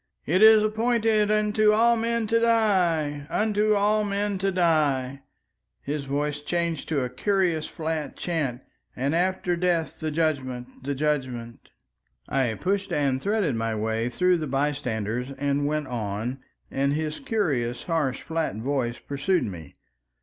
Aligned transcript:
It 0.25 0.41
is 0.41 0.63
appointed 0.63 1.29
unto 1.29 1.73
all 1.73 1.95
men 1.95 2.25
to 2.25 2.39
die—unto 2.39 3.75
all 3.75 4.03
men 4.03 4.39
to 4.39 4.51
die"—his 4.51 6.05
voice 6.05 6.41
changed 6.41 6.89
to 6.89 7.01
a 7.01 7.09
curious 7.11 7.67
flat 7.67 8.17
chant—"and 8.17 9.13
after 9.13 9.55
death, 9.55 9.99
the 9.99 10.09
Judgment! 10.09 10.81
The 10.81 10.95
Judgment!" 10.95 11.69
I 12.27 12.51
pushed 12.59 12.91
and 12.91 13.21
threaded 13.21 13.53
my 13.53 13.75
way 13.75 14.09
through 14.09 14.39
the 14.39 14.47
bystanders 14.47 15.33
and 15.37 15.67
went 15.67 15.85
on, 15.85 16.39
and 16.71 16.93
his 16.93 17.19
curious 17.19 17.83
harsh 17.83 18.23
flat 18.23 18.55
voice 18.55 18.97
pursued 18.97 19.43
me. 19.43 19.75